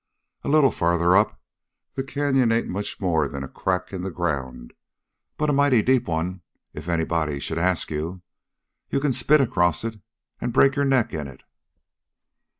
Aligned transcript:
A 0.43 0.49
little 0.49 0.71
farther 0.71 1.15
up, 1.15 1.39
the 1.93 2.03
canyon 2.03 2.51
ain't 2.51 2.67
much 2.67 2.99
more'n 2.99 3.43
a 3.43 3.47
crack 3.47 3.93
in 3.93 4.01
the 4.01 4.09
ground 4.09 4.73
but 5.37 5.47
a 5.47 5.53
mighty 5.53 5.83
deep 5.83 6.07
one 6.07 6.41
if 6.73 6.89
anybody 6.89 7.39
should 7.39 7.59
ask 7.59 7.91
you. 7.91 8.23
You 8.89 8.99
can 8.99 9.13
spit 9.13 9.41
across 9.41 9.83
it 9.83 10.01
an' 10.39 10.49
break 10.49 10.75
your 10.75 10.85
neck 10.85 11.13
in 11.13 11.27
it." 11.27 11.43